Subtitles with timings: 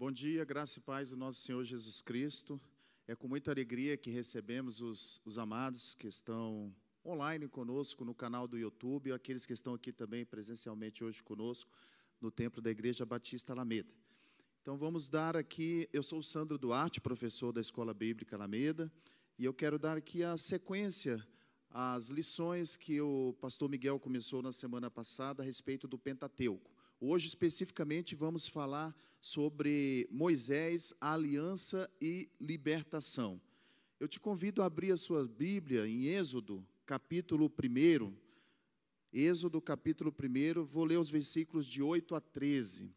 [0.00, 2.58] Bom dia, graça e paz do nosso Senhor Jesus Cristo.
[3.06, 8.48] É com muita alegria que recebemos os, os amados que estão online conosco no canal
[8.48, 11.70] do YouTube, aqueles que estão aqui também presencialmente hoje conosco
[12.18, 13.92] no templo da Igreja Batista Alameda.
[14.62, 18.90] Então vamos dar aqui, eu sou o Sandro Duarte, professor da Escola Bíblica Alameda,
[19.38, 21.22] e eu quero dar aqui a sequência
[21.68, 26.79] às lições que o pastor Miguel começou na semana passada a respeito do Pentateuco.
[27.02, 33.40] Hoje, especificamente, vamos falar sobre Moisés, aliança e libertação.
[33.98, 38.14] Eu te convido a abrir a sua Bíblia em Êxodo, capítulo 1.
[39.14, 42.94] Êxodo, capítulo 1, vou ler os versículos de 8 a 13.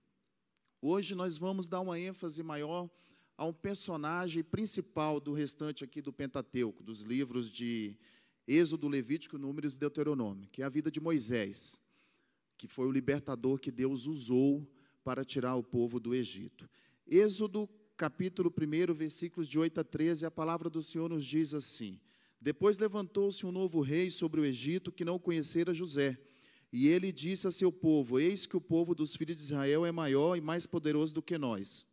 [0.82, 2.90] Hoje nós vamos dar uma ênfase maior
[3.38, 7.98] a um personagem principal do restante aqui do Pentateuco, dos livros de
[8.46, 11.82] Êxodo, Levítico, Números e Deuteronômio, que é a vida de Moisés
[12.58, 14.68] que foi o libertador que Deus usou
[15.04, 16.70] para tirar o povo do Egito.
[17.06, 22.00] Êxodo, capítulo 1, versículos de 8 a 13, a palavra do Senhor nos diz assim:
[22.40, 26.18] Depois levantou-se um novo rei sobre o Egito que não conhecera José.
[26.72, 29.92] E ele disse a seu povo: Eis que o povo dos filhos de Israel é
[29.92, 31.86] maior e mais poderoso do que nós.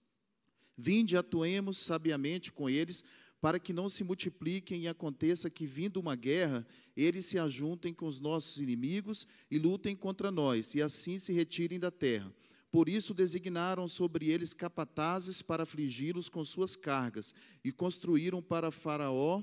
[0.76, 3.04] Vinde, atuemos sabiamente com eles,
[3.40, 8.06] para que não se multipliquem e aconteça que, vindo uma guerra, eles se ajuntem com
[8.06, 12.32] os nossos inimigos e lutem contra nós, e assim se retirem da terra.
[12.70, 19.42] Por isso designaram sobre eles capatazes para afligi-los com suas cargas, e construíram para Faraó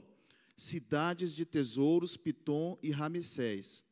[0.56, 3.84] cidades de tesouros, Pitom e Ramsés.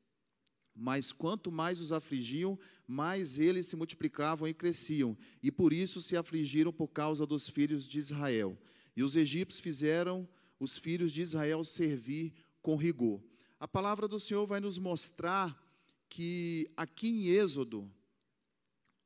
[0.75, 6.15] Mas quanto mais os afligiam, mais eles se multiplicavam e cresciam, e por isso se
[6.15, 8.57] afligiram por causa dos filhos de Israel.
[8.95, 10.27] E os egípcios fizeram
[10.59, 13.21] os filhos de Israel servir com rigor.
[13.59, 15.61] A palavra do Senhor vai nos mostrar
[16.09, 17.91] que aqui em Êxodo,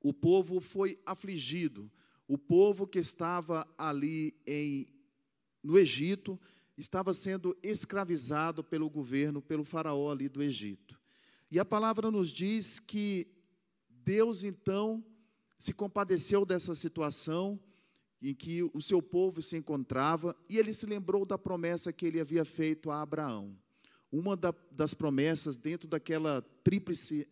[0.01, 1.91] o povo foi afligido.
[2.27, 4.87] O povo que estava ali em,
[5.63, 6.39] no Egito
[6.77, 10.99] estava sendo escravizado pelo governo, pelo faraó ali do Egito.
[11.51, 13.27] E a palavra nos diz que
[13.89, 15.03] Deus então
[15.57, 17.59] se compadeceu dessa situação
[18.21, 22.19] em que o seu povo se encontrava, e ele se lembrou da promessa que ele
[22.19, 23.57] havia feito a Abraão.
[24.11, 27.27] Uma da, das promessas dentro daquela tríplice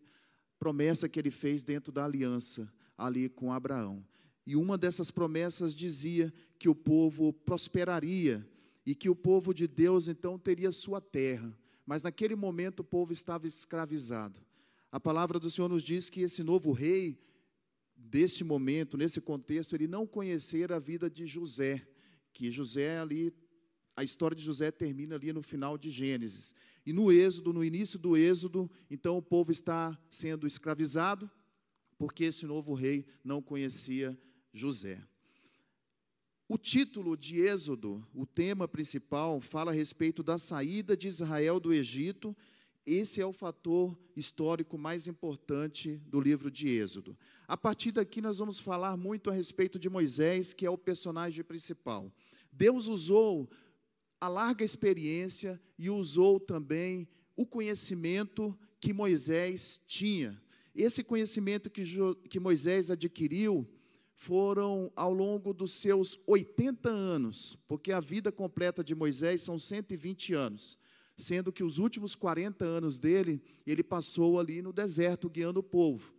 [0.58, 4.04] promessa que ele fez dentro da aliança ali com Abraão.
[4.46, 8.46] E uma dessas promessas dizia que o povo prosperaria
[8.84, 11.56] e que o povo de Deus então teria sua terra.
[11.84, 14.40] Mas naquele momento o povo estava escravizado.
[14.90, 17.18] A palavra do Senhor nos diz que esse novo rei
[17.98, 21.86] desse momento, nesse contexto, ele não conhecer a vida de José,
[22.32, 23.34] que José ali,
[23.96, 26.54] a história de José termina ali no final de Gênesis.
[26.86, 31.28] E no Êxodo, no início do Êxodo, então o povo está sendo escravizado,
[31.98, 34.16] porque esse novo rei não conhecia
[34.52, 35.02] José.
[36.48, 41.74] O título de Êxodo, o tema principal, fala a respeito da saída de Israel do
[41.74, 42.34] Egito
[42.88, 47.16] esse é o fator histórico mais importante do livro de Êxodo.
[47.46, 51.44] A partir daqui, nós vamos falar muito a respeito de Moisés, que é o personagem
[51.44, 52.10] principal.
[52.50, 53.48] Deus usou
[54.18, 57.06] a larga experiência e usou também
[57.36, 60.40] o conhecimento que Moisés tinha.
[60.74, 61.84] Esse conhecimento que,
[62.30, 63.68] que Moisés adquiriu
[64.14, 70.32] foram ao longo dos seus 80 anos, porque a vida completa de Moisés são 120
[70.32, 70.78] anos
[71.18, 76.14] sendo que os últimos 40 anos dele, ele passou ali no deserto guiando o povo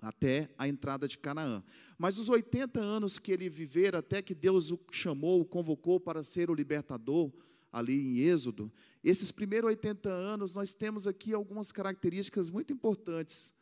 [0.00, 1.64] até a entrada de Canaã.
[1.98, 6.22] Mas os 80 anos que ele viver, até que Deus o chamou, o convocou para
[6.22, 7.32] ser o libertador,
[7.72, 13.52] ali em Êxodo, esses primeiros 80 anos, nós temos aqui algumas características muito importantes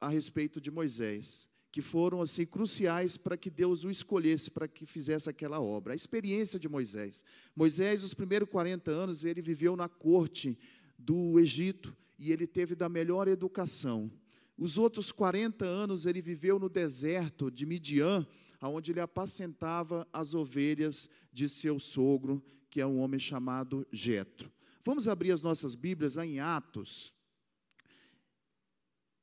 [0.00, 4.86] a respeito de Moisés que foram assim cruciais para que Deus o escolhesse para que
[4.86, 5.92] fizesse aquela obra.
[5.92, 7.24] A experiência de Moisés.
[7.54, 10.58] Moisés, os primeiros 40 anos, ele viveu na corte
[10.98, 14.10] do Egito e ele teve da melhor educação.
[14.56, 18.26] Os outros 40 anos ele viveu no deserto de Midian,
[18.60, 24.50] onde ele apacentava as ovelhas de seu sogro, que é um homem chamado Jetro.
[24.84, 27.14] Vamos abrir as nossas Bíblias em Atos.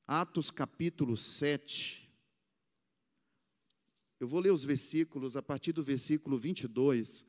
[0.07, 2.04] Atos capítulo 7.
[4.19, 7.25] Eu vou ler os versículos a partir do versículo 22.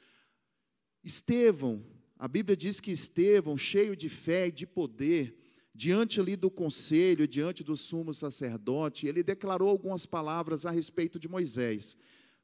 [1.02, 1.84] Estevão,
[2.18, 5.36] a Bíblia diz que Estevão, cheio de fé e de poder,
[5.74, 11.28] diante ali do conselho, diante do sumo sacerdote, ele declarou algumas palavras a respeito de
[11.28, 11.96] Moisés.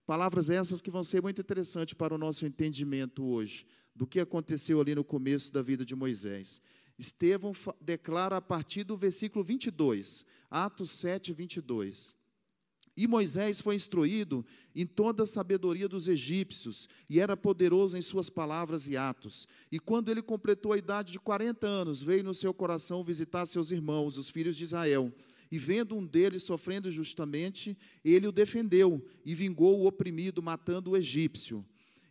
[0.04, 4.80] Palavras essas que vão ser muito interessantes para o nosso entendimento hoje, do que aconteceu
[4.80, 6.60] ali no começo da vida de Moisés.
[6.98, 12.14] Estevão declara a partir do versículo 22, Atos 7, 22.
[12.94, 14.44] E Moisés foi instruído
[14.74, 19.48] em toda a sabedoria dos egípcios, e era poderoso em suas palavras e atos.
[19.70, 23.70] E quando ele completou a idade de 40 anos, veio no seu coração visitar seus
[23.70, 25.10] irmãos, os filhos de Israel.
[25.50, 30.96] E vendo um deles sofrendo justamente, ele o defendeu e vingou o oprimido, matando o
[30.96, 31.64] egípcio.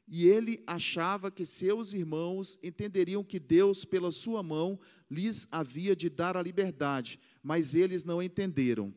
[0.07, 4.79] E ele achava que seus irmãos entenderiam que Deus, pela sua mão,
[5.09, 8.93] lhes havia de dar a liberdade, mas eles não entenderam.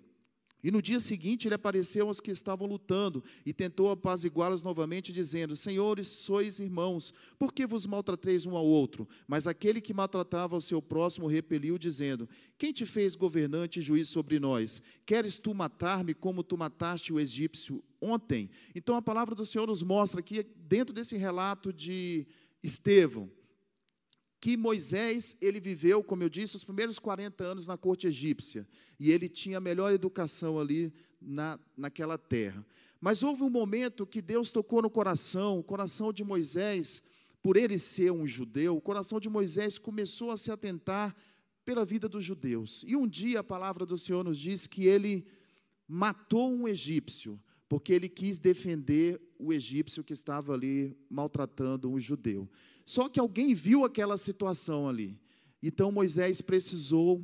[0.64, 5.54] E no dia seguinte ele apareceu aos que estavam lutando e tentou apaziguá-los novamente, dizendo:
[5.54, 9.06] Senhores, sois irmãos, por que vos maltrateis um ao outro?
[9.28, 12.26] Mas aquele que maltratava o seu próximo repeliu, dizendo:
[12.56, 14.80] Quem te fez governante e juiz sobre nós?
[15.04, 18.48] Queres tu matar-me como tu mataste o egípcio ontem?
[18.74, 22.26] Então a palavra do Senhor nos mostra que, dentro desse relato de
[22.62, 23.30] Estevão,
[24.44, 28.68] que Moisés, ele viveu, como eu disse, os primeiros 40 anos na corte egípcia,
[29.00, 32.62] e ele tinha a melhor educação ali na, naquela terra.
[33.00, 37.02] Mas houve um momento que Deus tocou no coração, o coração de Moisés,
[37.42, 41.16] por ele ser um judeu, o coração de Moisés começou a se atentar
[41.64, 42.84] pela vida dos judeus.
[42.86, 45.26] E um dia a palavra do Senhor nos diz que ele
[45.88, 52.46] matou um egípcio, porque ele quis defender o egípcio que estava ali maltratando um judeu.
[52.84, 55.18] Só que alguém viu aquela situação ali.
[55.62, 57.22] Então Moisés precisou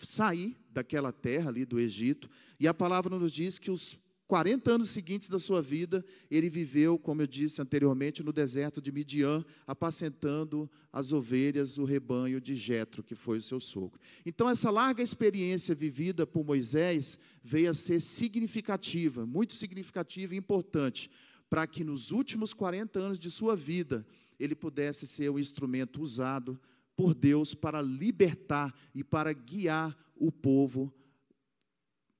[0.00, 2.28] sair daquela terra ali do Egito,
[2.58, 6.98] e a palavra nos diz que os 40 anos seguintes da sua vida, ele viveu,
[6.98, 13.02] como eu disse anteriormente, no deserto de Midian, apacentando as ovelhas, o rebanho de Jetro,
[13.02, 14.00] que foi o seu sogro.
[14.24, 21.10] Então, essa larga experiência vivida por Moisés veio a ser significativa, muito significativa e importante,
[21.50, 24.06] para que nos últimos 40 anos de sua vida,
[24.38, 26.60] ele pudesse ser o instrumento usado
[26.96, 30.92] por Deus para libertar e para guiar o povo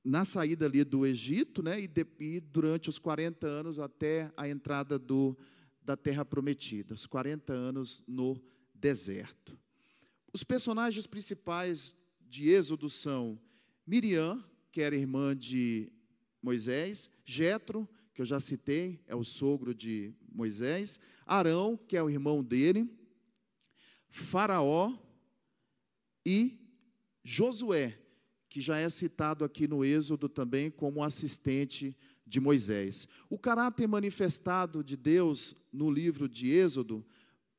[0.04, 4.46] na saída ali do Egito, né, e, de, e durante os 40 anos até a
[4.46, 5.36] entrada do,
[5.82, 8.38] da terra prometida, os 40 anos no
[8.74, 9.58] deserto.
[10.32, 13.40] Os personagens principais de Êxodo são
[13.86, 15.90] Miriam, que era irmã de
[16.42, 22.08] Moisés, Jetro, que eu já citei, é o sogro de Moisés, Arão, que é o
[22.08, 22.88] irmão dele,
[24.08, 24.96] Faraó
[26.24, 26.56] e
[27.24, 27.98] Josué,
[28.48, 33.08] que já é citado aqui no Êxodo também como assistente de Moisés.
[33.28, 37.04] O caráter manifestado de Deus no livro de Êxodo,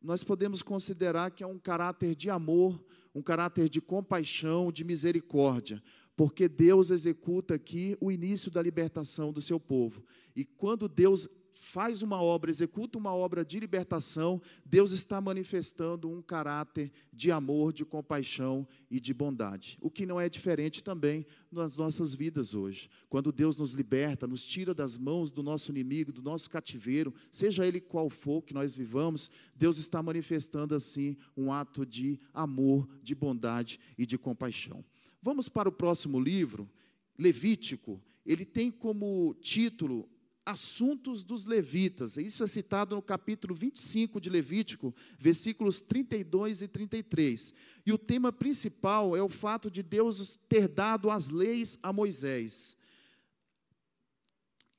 [0.02, 2.81] nós podemos considerar que é um caráter de amor,
[3.13, 5.84] um caráter de compaixão, de misericórdia
[6.16, 10.04] porque Deus executa aqui o início da libertação do seu povo.
[10.36, 16.22] E quando Deus faz uma obra, executa uma obra de libertação, Deus está manifestando um
[16.22, 19.78] caráter de amor, de compaixão e de bondade.
[19.82, 22.90] O que não é diferente também nas nossas vidas hoje.
[23.10, 27.66] Quando Deus nos liberta, nos tira das mãos do nosso inimigo, do nosso cativeiro, seja
[27.66, 33.16] ele qual for que nós vivamos, Deus está manifestando assim um ato de amor, de
[33.16, 34.84] bondade e de compaixão.
[35.25, 36.69] Vamos para o próximo livro,
[37.18, 38.00] Levítico.
[38.24, 40.07] Ele tem como título
[40.45, 42.16] Assuntos dos Levitas.
[42.16, 47.56] Isso é citado no capítulo 25 de Levítico, versículos 32 e 33.
[47.88, 52.78] E o tema principal é o fato de Deus ter dado as leis a Moisés.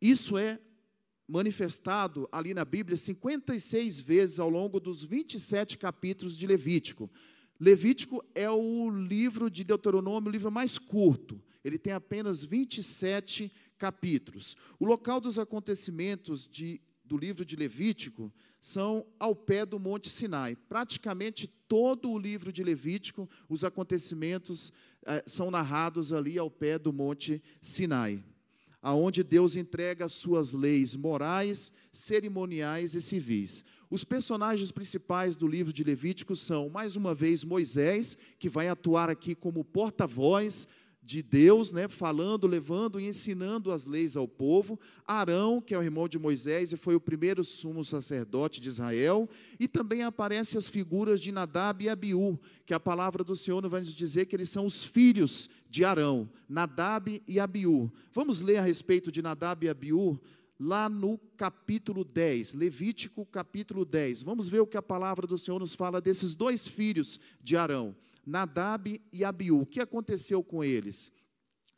[0.01, 0.61] Isso é
[1.27, 7.11] manifestado ali na Bíblia 56 vezes ao longo dos 27 capítulos de Levítico.
[7.59, 11.43] Levítico é o livro de Deuteronômio, o livro mais curto.
[11.65, 14.57] Ele tem apenas 27 capítulos.
[14.79, 20.55] O local dos acontecimentos de, do livro de Levítico são ao pé do Monte Sinai.
[20.55, 24.73] Praticamente todo o livro de Levítico, os acontecimentos
[25.05, 28.23] eh, são narrados ali ao pé do Monte Sinai
[28.87, 33.65] aonde Deus entrega as suas leis morais, cerimoniais e civis.
[33.91, 39.11] Os personagens principais do livro de Levítico são, mais uma vez, Moisés, que vai atuar
[39.11, 40.69] aqui como porta-voz
[41.07, 44.79] de Deus, né, falando, levando e ensinando as leis ao povo.
[45.07, 49.29] Arão, que é o irmão de Moisés e foi o primeiro sumo sacerdote de Israel.
[49.61, 52.37] E também aparecem as figuras de Nadab e Abiú,
[52.67, 56.29] que a palavra do Senhor vai nos dizer que eles são os filhos de Arão,
[56.49, 57.89] Nadab e Abiú.
[58.13, 60.21] Vamos ler a respeito de Nadab e Abiú
[60.59, 64.23] lá no capítulo 10, Levítico capítulo 10.
[64.23, 67.95] Vamos ver o que a palavra do Senhor nos fala desses dois filhos de Arão.
[68.27, 69.61] Nadab e Abiú.
[69.61, 71.13] O que aconteceu com eles?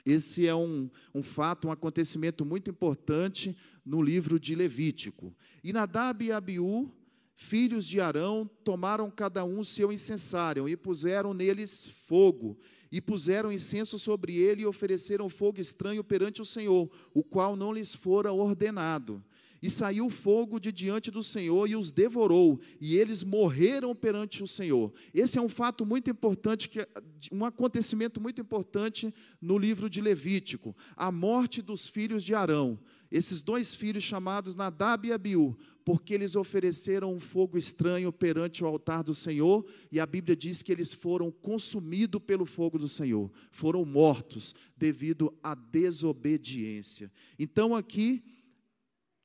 [0.07, 5.37] Esse é um, um fato, um acontecimento muito importante no livro de Levítico.
[5.62, 6.90] E Nadab e Abiú,
[7.35, 12.59] filhos de Arão, tomaram cada um seu incensário e puseram neles fogo.
[12.90, 17.71] e puseram incenso sobre ele e ofereceram fogo estranho perante o Senhor, o qual não
[17.71, 19.23] lhes fora ordenado.
[19.61, 24.47] E saiu fogo de diante do Senhor e os devorou, e eles morreram perante o
[24.47, 24.93] Senhor.
[25.12, 26.87] Esse é um fato muito importante, que,
[27.33, 32.79] um acontecimento muito importante no livro de Levítico: a morte dos filhos de Arão.
[33.11, 38.67] Esses dois filhos chamados Nadab e Abiú, porque eles ofereceram um fogo estranho perante o
[38.67, 43.31] altar do Senhor, e a Bíblia diz que eles foram consumidos pelo fogo do Senhor,
[43.50, 47.11] foram mortos devido à desobediência.
[47.38, 48.23] Então aqui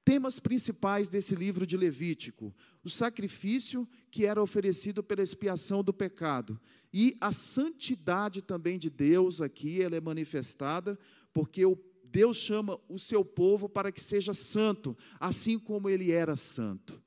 [0.03, 6.59] temas principais desse livro de Levítico: o sacrifício que era oferecido pela expiação do pecado
[6.93, 10.97] e a santidade também de Deus aqui, ela é manifestada,
[11.33, 11.63] porque
[12.03, 17.01] Deus chama o seu povo para que seja santo, assim como ele era santo.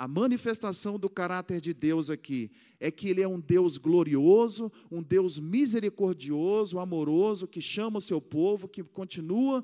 [0.00, 5.02] A manifestação do caráter de Deus aqui é que Ele é um Deus glorioso, um
[5.02, 9.62] Deus misericordioso, amoroso, que chama o seu povo, que continua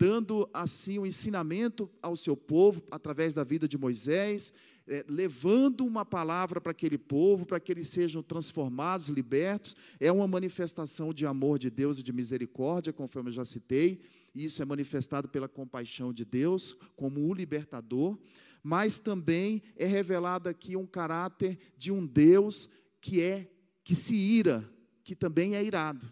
[0.00, 4.50] dando assim o um ensinamento ao seu povo através da vida de Moisés,
[4.88, 9.76] é, levando uma palavra para aquele povo, para que eles sejam transformados, libertos.
[10.00, 14.00] É uma manifestação de amor de Deus e de misericórdia, conforme eu já citei.
[14.34, 18.18] Isso é manifestado pela compaixão de Deus como o libertador,
[18.62, 22.70] mas também é revelado aqui um caráter de um Deus
[23.02, 23.50] que é
[23.84, 24.66] que se ira,
[25.04, 26.10] que também é irado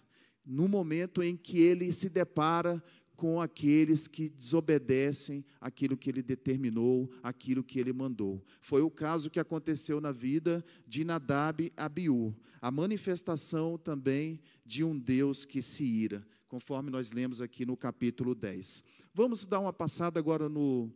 [0.49, 2.83] no momento em que ele se depara
[3.19, 8.41] com aqueles que desobedecem aquilo que ele determinou, aquilo que ele mandou.
[8.61, 12.33] Foi o caso que aconteceu na vida de Nadab Abiú,
[12.63, 18.37] a manifestação também de um Deus que se ira, conforme nós lemos aqui no capítulo
[18.37, 18.85] 10.
[19.13, 20.89] Vamos dar uma passada agora no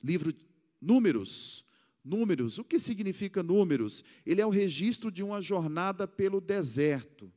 [0.00, 0.32] livro
[0.80, 1.64] Números.
[2.04, 4.04] Números, o que significa números?
[4.24, 7.32] Ele é o registro de uma jornada pelo deserto.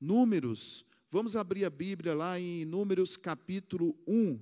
[0.00, 4.40] Números Vamos abrir a Bíblia lá em Números capítulo 1.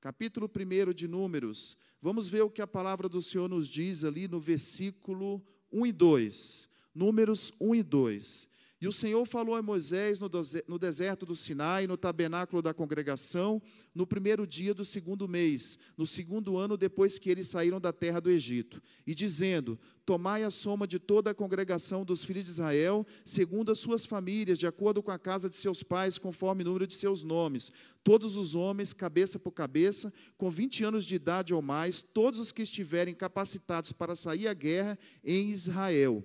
[0.00, 1.76] Capítulo 1 de Números.
[2.00, 5.92] Vamos ver o que a palavra do Senhor nos diz ali no versículo 1 e
[5.92, 6.68] 2.
[6.94, 8.48] Números 1 e 2.
[8.80, 13.60] E o Senhor falou a Moisés no deserto do Sinai, no tabernáculo da congregação,
[13.92, 18.20] no primeiro dia do segundo mês, no segundo ano depois que eles saíram da terra
[18.20, 23.04] do Egito, e dizendo: Tomai a soma de toda a congregação dos filhos de Israel,
[23.24, 26.86] segundo as suas famílias, de acordo com a casa de seus pais, conforme o número
[26.86, 27.72] de seus nomes.
[28.04, 32.52] Todos os homens, cabeça por cabeça, com vinte anos de idade ou mais, todos os
[32.52, 36.24] que estiverem capacitados para sair à guerra em Israel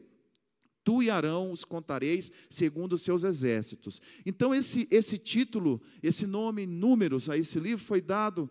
[0.84, 4.02] Tu e Arão os contareis segundo os seus exércitos.
[4.26, 8.50] Então, esse, esse título, esse nome, números a esse livro foi dado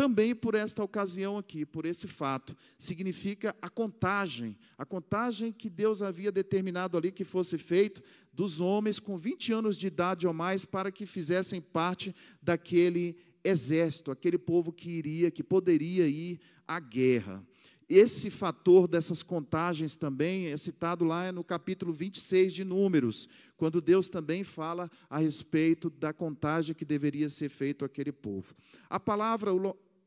[0.00, 2.56] também por esta ocasião aqui, por esse fato.
[2.78, 8.98] Significa a contagem, a contagem que Deus havia determinado ali que fosse feito dos homens
[8.98, 14.72] com 20 anos de idade ou mais para que fizessem parte daquele exército, aquele povo
[14.72, 17.46] que iria, que poderia ir à guerra.
[17.92, 24.08] Esse fator dessas contagens também é citado lá no capítulo 26 de Números, quando Deus
[24.08, 28.54] também fala a respeito da contagem que deveria ser feita àquele povo.
[28.88, 29.50] A palavra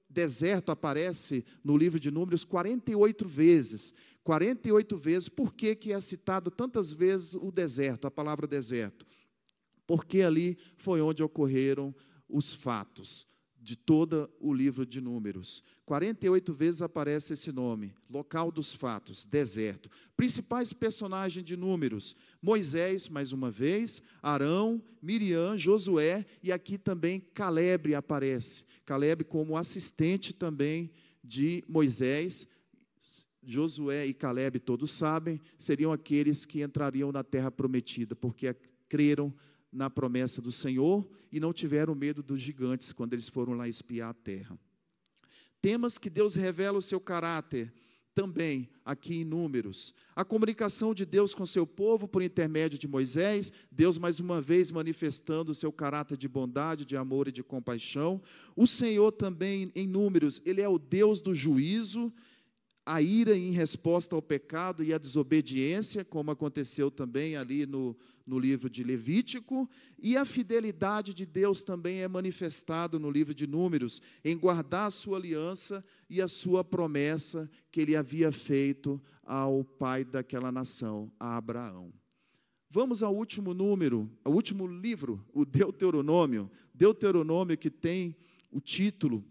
[0.09, 3.93] deserto aparece no livro de Números 48 vezes.
[4.23, 5.27] 48 vezes.
[5.27, 9.05] Por que, que é citado tantas vezes o deserto, a palavra deserto?
[9.85, 11.93] Porque ali foi onde ocorreram
[12.29, 13.27] os fatos
[13.63, 15.63] de todo o livro de Números.
[15.85, 19.89] 48 vezes aparece esse nome, local dos fatos, deserto.
[20.17, 27.95] Principais personagens de Números: Moisés, mais uma vez, Arão, Miriam, Josué e aqui também Caleb
[27.95, 28.65] aparece.
[28.85, 30.91] Caleb como assistente também
[31.23, 32.45] de Moisés.
[33.45, 38.55] Josué e Caleb, todos sabem, seriam aqueles que entrariam na terra prometida, porque
[38.87, 39.33] creram
[39.73, 44.09] na promessa do Senhor e não tiveram medo dos gigantes quando eles foram lá espiar
[44.09, 44.57] a terra.
[45.61, 47.73] Temas que Deus revela o seu caráter
[48.13, 49.93] também aqui em Números.
[50.15, 54.71] A comunicação de Deus com seu povo por intermédio de Moisés, Deus mais uma vez
[54.71, 58.21] manifestando o seu caráter de bondade, de amor e de compaixão.
[58.55, 62.13] O Senhor também em Números, ele é o Deus do juízo
[62.85, 68.39] a ira em resposta ao pecado e à desobediência, como aconteceu também ali no, no
[68.39, 74.01] livro de Levítico, e a fidelidade de Deus também é manifestado no livro de Números,
[74.23, 80.03] em guardar a sua aliança e a sua promessa que ele havia feito ao pai
[80.03, 81.93] daquela nação, a Abraão.
[82.69, 86.49] Vamos ao último número, ao último livro, o Deuteronômio.
[86.73, 88.15] Deuteronômio que tem
[88.51, 89.23] o título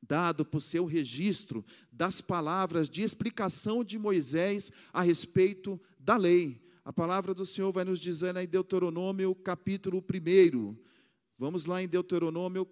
[0.00, 6.92] dado por seu registro das palavras de explicação de Moisés a respeito da lei, A
[6.92, 10.76] palavra do Senhor vai nos dizer em Deuteronômio, capítulo 1.
[11.36, 12.64] Vamos lá em Deuteronômio,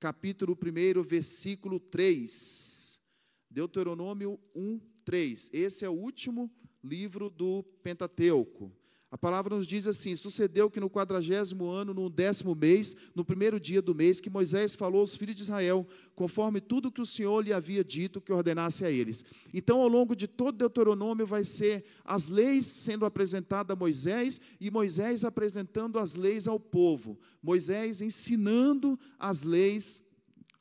[0.00, 3.00] capítulo 1, versículo 3.
[3.48, 5.50] Deuteronômio 1, 3.
[5.52, 6.50] Esse é o último
[6.82, 8.72] livro do Pentateuco.
[9.12, 13.60] A palavra nos diz assim: Sucedeu que no quadragésimo ano, no décimo mês, no primeiro
[13.60, 17.44] dia do mês, que Moisés falou aos filhos de Israel, conforme tudo que o Senhor
[17.44, 19.22] lhe havia dito que ordenasse a eles.
[19.52, 24.70] Então, ao longo de todo Deuteronômio, vai ser as leis sendo apresentadas a Moisés e
[24.70, 27.20] Moisés apresentando as leis ao povo.
[27.42, 30.02] Moisés ensinando as leis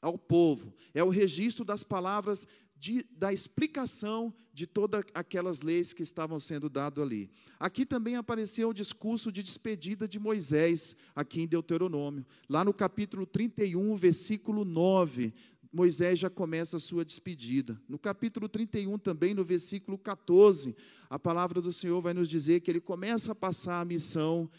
[0.02, 0.74] ao povo.
[0.94, 2.46] É o registro das palavras
[2.82, 7.30] de, da explicação de todas aquelas leis que estavam sendo dadas ali.
[7.60, 12.26] Aqui também apareceu o discurso de despedida de Moisés, aqui em Deuteronômio.
[12.50, 15.32] Lá no capítulo 31, versículo 9,
[15.72, 17.80] Moisés já começa a sua despedida.
[17.88, 20.76] No capítulo 31, também no versículo 14,
[21.08, 24.50] a palavra do Senhor vai nos dizer que ele começa a passar a missão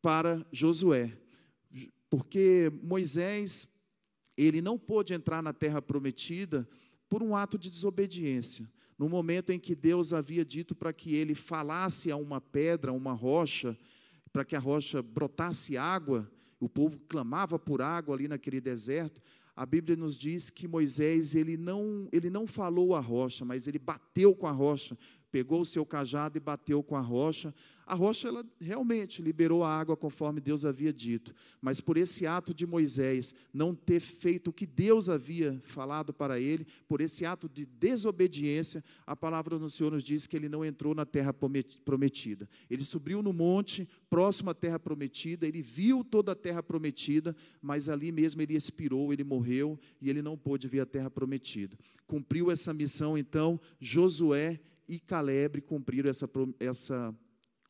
[0.00, 1.12] para Josué.
[2.08, 3.68] Porque Moisés,
[4.38, 6.66] ele não pôde entrar na terra prometida
[7.12, 8.66] por um ato de desobediência.
[8.98, 12.94] No momento em que Deus havia dito para que ele falasse a uma pedra, a
[12.94, 13.76] uma rocha,
[14.32, 16.26] para que a rocha brotasse água,
[16.58, 19.20] o povo clamava por água ali naquele deserto.
[19.54, 23.78] A Bíblia nos diz que Moisés ele não, ele não falou a rocha, mas ele
[23.78, 24.96] bateu com a rocha,
[25.32, 27.54] pegou o seu cajado e bateu com a rocha,
[27.86, 32.54] a rocha ela realmente liberou a água conforme Deus havia dito, mas por esse ato
[32.54, 37.48] de Moisés não ter feito o que Deus havia falado para ele, por esse ato
[37.48, 41.34] de desobediência, a palavra do Senhor nos diz que ele não entrou na terra
[41.84, 42.48] prometida.
[42.70, 47.88] Ele subiu no monte, próximo à terra prometida, ele viu toda a terra prometida, mas
[47.88, 51.76] ali mesmo ele expirou, ele morreu e ele não pôde ver a terra prometida.
[52.06, 57.14] Cumpriu essa missão então Josué e Caleb cumpriram essa, essa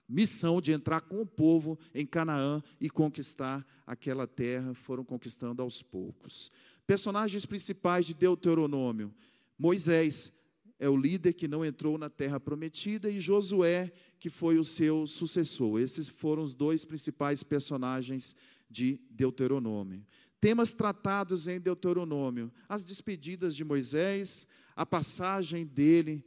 [0.09, 5.83] missão de entrar com o povo em Canaã e conquistar aquela terra, foram conquistando aos
[5.83, 6.51] poucos.
[6.87, 9.15] Personagens principais de Deuteronômio:
[9.59, 10.33] Moisés
[10.79, 15.07] é o líder que não entrou na terra prometida e Josué, que foi o seu
[15.07, 15.81] sucessor.
[15.81, 18.35] Esses foram os dois principais personagens
[18.69, 20.05] de Deuteronômio.
[20.41, 26.25] Temas tratados em Deuteronômio: as despedidas de Moisés, a passagem dele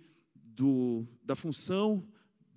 [0.55, 2.07] do, da função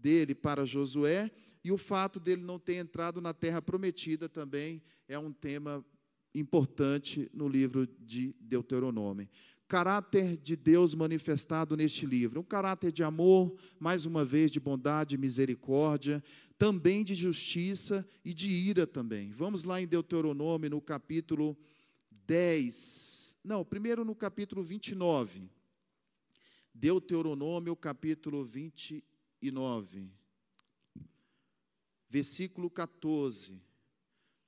[0.01, 1.31] dele para Josué
[1.63, 5.85] e o fato dele não ter entrado na terra prometida também é um tema
[6.35, 9.29] importante no livro de Deuteronômio.
[9.67, 15.19] Caráter de Deus manifestado neste livro, um caráter de amor, mais uma vez de bondade
[15.19, 16.23] misericórdia,
[16.57, 19.31] também de justiça e de ira também.
[19.31, 21.57] Vamos lá em Deuteronômio no capítulo
[22.27, 23.37] 10.
[23.45, 25.51] Não, primeiro no capítulo 29.
[26.81, 29.03] Deuteronômio capítulo 29
[29.43, 30.09] e 9.
[32.09, 33.61] Versículo 14.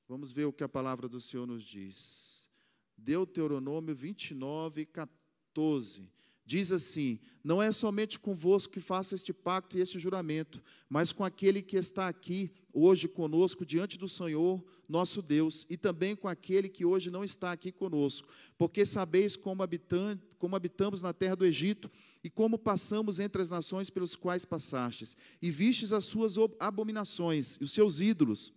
[0.07, 2.49] Vamos ver o que a palavra do Senhor nos diz.
[2.97, 6.09] Deuteronômio 29, 14.
[6.45, 11.25] Diz assim: Não é somente convosco que faço este pacto e este juramento, mas com
[11.25, 16.69] aquele que está aqui hoje conosco diante do Senhor, nosso Deus, e também com aquele
[16.69, 21.45] que hoje não está aqui conosco, porque sabeis como, habitam, como habitamos na terra do
[21.45, 21.91] Egito
[22.23, 27.65] e como passamos entre as nações pelos quais passastes, e vistes as suas abominações e
[27.65, 28.53] os seus ídolos,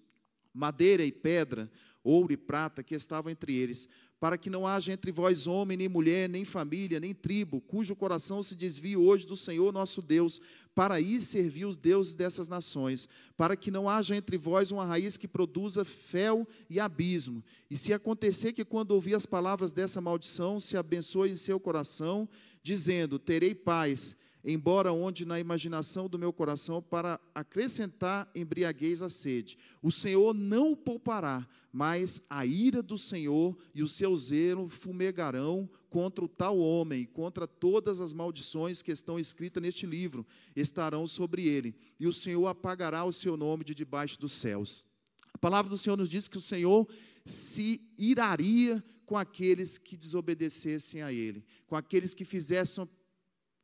[0.54, 1.72] madeira e pedra,
[2.04, 3.88] ouro e prata que estavam entre eles,
[4.20, 8.42] para que não haja entre vós homem, nem mulher, nem família, nem tribo, cujo coração
[8.42, 10.40] se desvie hoje do Senhor nosso Deus,
[10.76, 15.18] para ir servir os deuses dessas nações, para que não haja entre vós uma raiz
[15.18, 17.44] que produza fel e abismo.
[17.70, 22.28] E se acontecer que quando ouvir as palavras dessa maldição, se abençoe em seu coração,
[22.64, 29.58] dizendo: Terei paz, embora onde na imaginação do meu coração para acrescentar embriaguez à sede.
[29.82, 35.70] O Senhor não o poupará, mas a ira do Senhor e o seu zelo fumegarão
[35.90, 40.26] contra o tal homem, contra todas as maldições que estão escritas neste livro,
[40.56, 44.84] estarão sobre ele, e o Senhor apagará o seu nome de debaixo dos céus.
[45.34, 46.88] A palavra do Senhor nos diz que o Senhor
[47.26, 52.88] se iraria com aqueles que desobedecessem a Ele, com aqueles que fizessem,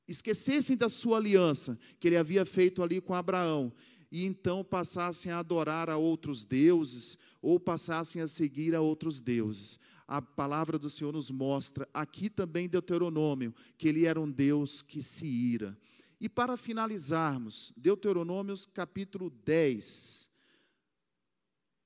[0.10, 3.72] esquecessem da sua aliança que Ele havia feito ali com Abraão,
[4.12, 9.80] e então passassem a adorar a outros deuses, ou passassem a seguir a outros deuses.
[10.08, 15.04] A palavra do Senhor nos mostra, aqui também Deuteronômio, que Ele era um Deus que
[15.04, 15.78] se ira.
[16.20, 20.30] E para finalizarmos, Deuteronômio capítulo 10,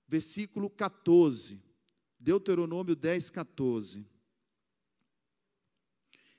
[0.08, 1.62] versículo 14.
[2.18, 4.13] Deuteronômio 10, 14.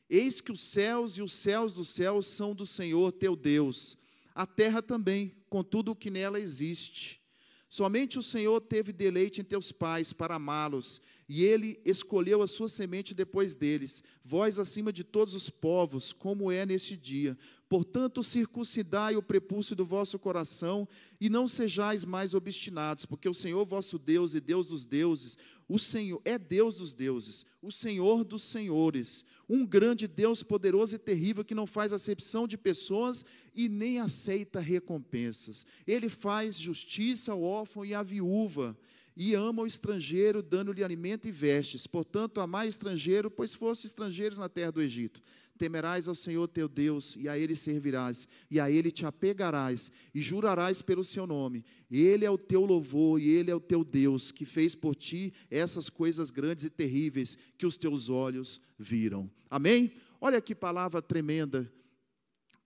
[0.08, 3.96] Eis que os céus e os céus dos céus são do Senhor teu Deus.
[4.34, 7.22] a terra também, com tudo o que nela existe.
[7.68, 12.68] Somente o Senhor teve deleite em teus pais para amá-los, e ele escolheu a sua
[12.68, 17.36] semente depois deles, vós acima de todos os povos, como é neste dia.
[17.68, 20.86] Portanto, circuncidai o prepúcio do vosso coração,
[21.20, 25.78] e não sejais mais obstinados, porque o Senhor vosso Deus e Deus dos deuses, o
[25.78, 31.44] Senhor é Deus dos deuses, o Senhor dos senhores, um grande Deus poderoso e terrível
[31.44, 35.66] que não faz acepção de pessoas e nem aceita recompensas.
[35.86, 38.76] Ele faz justiça ao órfão e à viúva
[39.16, 41.86] e ama o estrangeiro, dando-lhe alimento e vestes.
[41.86, 45.22] Portanto, amai o estrangeiro, pois foste estrangeiros na terra do Egito.
[45.56, 50.20] Temerás ao Senhor teu Deus, e a Ele servirás, e a Ele te apegarás, e
[50.20, 51.64] jurarás pelo seu nome.
[51.88, 55.32] Ele é o teu louvor, e Ele é o teu Deus, que fez por ti
[55.48, 59.30] essas coisas grandes e terríveis que os teus olhos viram.
[59.48, 59.92] Amém?
[60.20, 61.72] Olha que palavra tremenda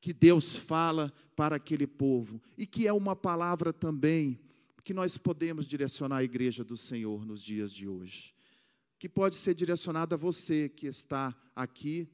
[0.01, 4.41] que Deus fala para aquele povo, e que é uma palavra também
[4.89, 8.35] que nós podemos direcionar à igreja do Senhor nos dias de hoje.
[8.99, 12.09] Que pode ser direcionada a você que está aqui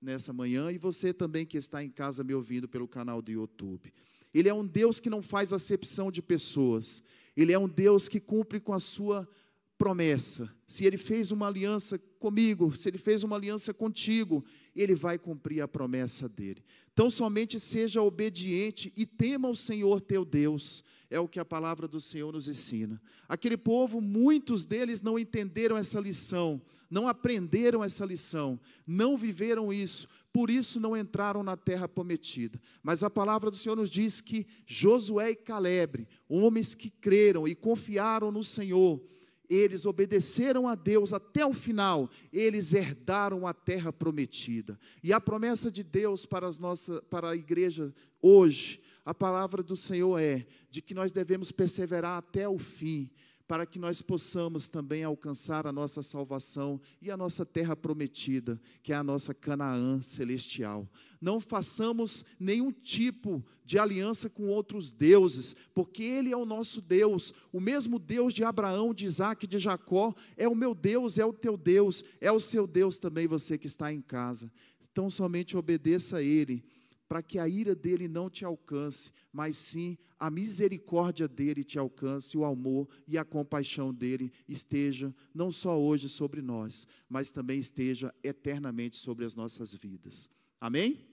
[0.00, 3.92] nessa manhã e você também que está em casa me ouvindo pelo canal do YouTube.
[4.32, 7.04] Ele é um Deus que não faz acepção de pessoas.
[7.36, 9.28] Ele é um Deus que cumpre com a sua
[9.78, 10.52] promessa.
[10.66, 15.62] Se ele fez uma aliança comigo, se ele fez uma aliança contigo, ele vai cumprir
[15.62, 16.64] a promessa dele.
[16.92, 21.86] Então, somente seja obediente e tema o Senhor teu Deus, é o que a palavra
[21.86, 23.00] do Senhor nos ensina.
[23.28, 26.60] Aquele povo, muitos deles não entenderam essa lição,
[26.90, 32.60] não aprenderam essa lição, não viveram isso, por isso não entraram na terra prometida.
[32.82, 37.54] Mas a palavra do Senhor nos diz que Josué e Caleb, homens que creram e
[37.54, 39.00] confiaram no Senhor,
[39.48, 44.78] eles obedeceram a Deus até o final, eles herdaram a terra prometida.
[45.02, 49.74] E a promessa de Deus para, as nossas, para a igreja hoje, a palavra do
[49.74, 53.10] Senhor é de que nós devemos perseverar até o fim,
[53.48, 58.92] para que nós possamos também alcançar a nossa salvação e a nossa terra prometida, que
[58.92, 60.86] é a nossa Canaã celestial.
[61.18, 67.32] Não façamos nenhum tipo de aliança com outros deuses, porque Ele é o nosso Deus,
[67.50, 71.32] o mesmo Deus de Abraão, de Isaac, de Jacó, é o meu Deus, é o
[71.32, 74.52] teu Deus, é o seu Deus também, você que está em casa.
[74.92, 76.62] Então somente obedeça a Ele
[77.08, 82.36] para que a ira dele não te alcance, mas sim a misericórdia dele te alcance,
[82.36, 88.14] o amor e a compaixão dele esteja não só hoje sobre nós, mas também esteja
[88.22, 90.28] eternamente sobre as nossas vidas.
[90.60, 91.06] Amém?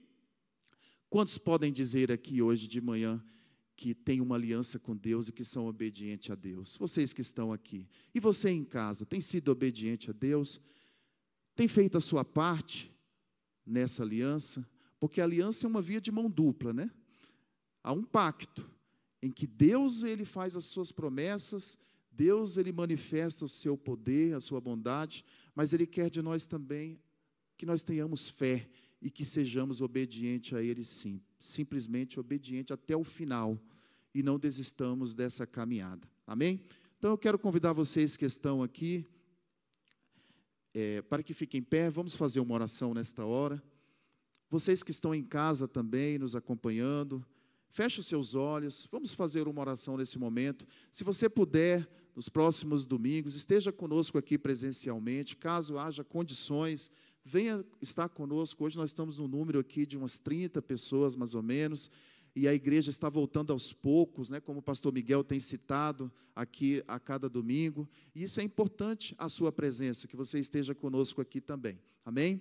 [1.08, 3.24] Quantos podem dizer aqui hoje de manhã
[3.74, 6.76] que têm uma aliança com Deus e que são obedientes a Deus?
[6.76, 7.88] Vocês que estão aqui.
[8.14, 10.60] E você em casa, tem sido obediente a Deus?
[11.54, 12.92] Tem feito a sua parte
[13.64, 14.68] nessa aliança?
[14.98, 16.90] Porque a aliança é uma via de mão dupla, né?
[17.82, 18.68] Há um pacto
[19.22, 21.78] em que Deus ele faz as suas promessas,
[22.10, 26.98] Deus ele manifesta o seu poder, a sua bondade, mas ele quer de nós também
[27.56, 28.68] que nós tenhamos fé
[29.00, 33.60] e que sejamos obedientes a ele sim, simplesmente obediente até o final
[34.14, 36.08] e não desistamos dessa caminhada.
[36.26, 36.60] Amém?
[36.98, 39.06] Então eu quero convidar vocês que estão aqui
[40.72, 43.62] é, para que fiquem em pé, vamos fazer uma oração nesta hora.
[44.56, 47.22] Vocês que estão em casa também, nos acompanhando,
[47.68, 50.66] feche os seus olhos, vamos fazer uma oração nesse momento.
[50.90, 56.90] Se você puder, nos próximos domingos, esteja conosco aqui presencialmente, caso haja condições,
[57.22, 58.64] venha estar conosco.
[58.64, 61.90] Hoje nós estamos no número aqui de umas 30 pessoas, mais ou menos,
[62.34, 66.82] e a igreja está voltando aos poucos, né, como o pastor Miguel tem citado aqui
[66.88, 71.42] a cada domingo, e isso é importante a sua presença, que você esteja conosco aqui
[71.42, 71.78] também.
[72.06, 72.40] Amém?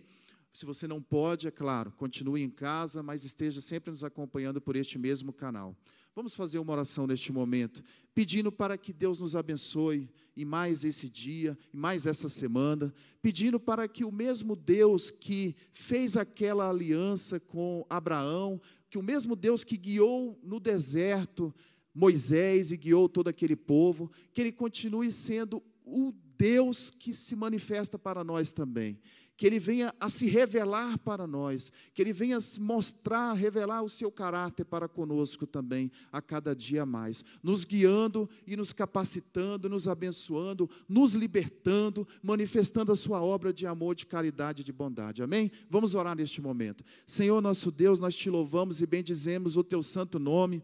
[0.55, 4.77] Se você não pode, é claro, continue em casa, mas esteja sempre nos acompanhando por
[4.77, 5.75] este mesmo canal.
[6.15, 11.09] Vamos fazer uma oração neste momento, pedindo para que Deus nos abençoe em mais esse
[11.09, 17.37] dia, em mais essa semana, pedindo para que o mesmo Deus que fez aquela aliança
[17.37, 21.53] com Abraão, que o mesmo Deus que guiou no deserto
[21.93, 27.99] Moisés e guiou todo aquele povo, que ele continue sendo o Deus que se manifesta
[27.99, 28.97] para nós também
[29.37, 33.83] que Ele venha a se revelar para nós, que Ele venha a se mostrar, revelar
[33.83, 39.67] o seu caráter para conosco também, a cada dia mais, nos guiando e nos capacitando,
[39.67, 45.21] nos abençoando, nos libertando, manifestando a Sua obra de amor, de caridade e de bondade.
[45.21, 45.51] Amém?
[45.69, 46.83] Vamos orar neste momento.
[47.05, 50.63] Senhor nosso Deus, nós te louvamos e bendizemos o Teu santo nome.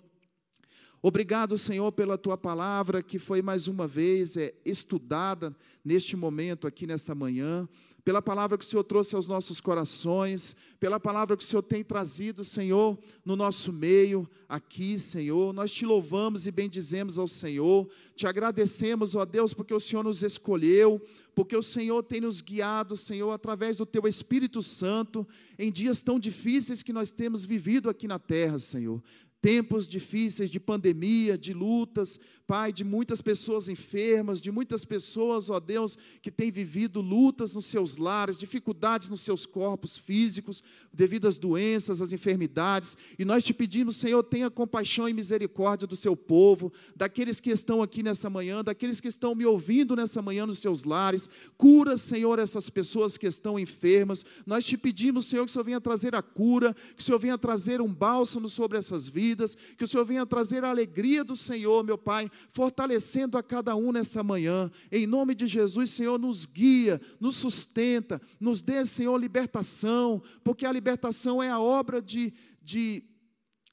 [1.04, 6.86] Obrigado, Senhor, pela tua palavra que foi mais uma vez é, estudada neste momento, aqui
[6.86, 7.68] nesta manhã.
[8.04, 11.84] Pela palavra que o Senhor trouxe aos nossos corações, pela palavra que o Senhor tem
[11.84, 15.54] trazido, Senhor, no nosso meio, aqui, Senhor.
[15.54, 20.24] Nós te louvamos e bendizemos ao Senhor, te agradecemos, ó Deus, porque o Senhor nos
[20.24, 21.02] escolheu,
[21.36, 26.20] porque o Senhor tem nos guiado, Senhor, através do Teu Espírito Santo, em dias tão
[26.20, 29.02] difíceis que nós temos vivido aqui na terra, Senhor
[29.42, 32.20] tempos difíceis de pandemia, de lutas,
[32.52, 37.64] Pai, de muitas pessoas enfermas, de muitas pessoas, ó Deus, que têm vivido lutas nos
[37.64, 43.54] seus lares, dificuldades nos seus corpos físicos, devido às doenças, às enfermidades, e nós te
[43.54, 48.62] pedimos, Senhor, tenha compaixão e misericórdia do seu povo, daqueles que estão aqui nessa manhã,
[48.62, 53.28] daqueles que estão me ouvindo nessa manhã nos seus lares, cura, Senhor, essas pessoas que
[53.28, 57.06] estão enfermas, nós te pedimos, Senhor, que o Senhor venha trazer a cura, que o
[57.06, 59.31] Senhor venha trazer um bálsamo sobre essas vidas,
[59.78, 63.92] que o Senhor venha trazer a alegria do Senhor, meu Pai, fortalecendo a cada um
[63.92, 64.72] nessa manhã.
[64.92, 70.72] Em nome de Jesus, Senhor, nos guia, nos sustenta, nos dê, Senhor, libertação, porque a
[70.72, 73.04] libertação é a obra de, de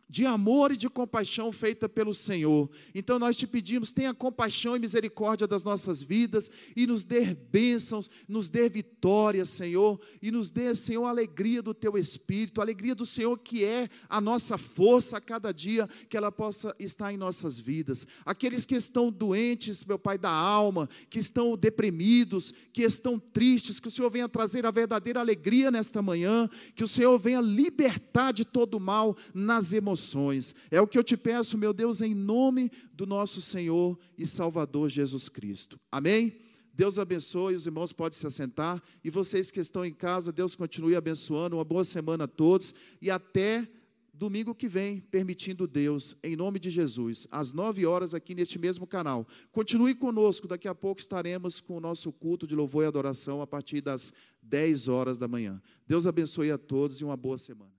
[0.09, 2.71] de amor e de compaixão feita pelo Senhor.
[2.95, 8.11] Então nós te pedimos, tenha compaixão e misericórdia das nossas vidas e nos dê bênçãos,
[8.27, 8.98] nos dê vitória,
[9.45, 13.65] Senhor, e nos dê, Senhor, a alegria do teu espírito, a alegria do Senhor que
[13.65, 18.07] é a nossa força a cada dia que ela possa estar em nossas vidas.
[18.25, 23.89] Aqueles que estão doentes, meu Pai da alma, que estão deprimidos, que estão tristes, que
[23.89, 28.45] o Senhor venha trazer a verdadeira alegria nesta manhã, que o Senhor venha libertar de
[28.45, 30.55] todo mal nas emoções.
[30.71, 34.89] É o que eu te peço, meu Deus, em nome do nosso Senhor e Salvador
[34.89, 35.79] Jesus Cristo.
[35.91, 36.48] Amém?
[36.79, 38.81] Deus abençoe, os irmãos podem se assentar.
[39.03, 41.57] E vocês que estão em casa, Deus continue abençoando.
[41.57, 42.73] Uma boa semana a todos.
[43.03, 43.69] E até
[44.15, 48.87] domingo que vem, permitindo Deus, em nome de Jesus, às nove horas aqui neste mesmo
[48.87, 49.27] canal.
[49.51, 53.47] Continue conosco, daqui a pouco estaremos com o nosso culto de louvor e adoração a
[53.47, 55.61] partir das dez horas da manhã.
[55.85, 57.78] Deus abençoe a todos e uma boa semana.